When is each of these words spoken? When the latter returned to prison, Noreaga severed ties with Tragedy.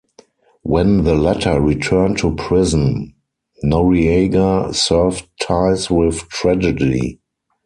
When 0.63 1.03
the 1.03 1.13
latter 1.13 1.61
returned 1.61 2.17
to 2.21 2.33
prison, 2.33 3.13
Noreaga 3.63 4.73
severed 4.73 5.29
ties 5.39 5.91
with 5.91 6.27
Tragedy. 6.27 7.19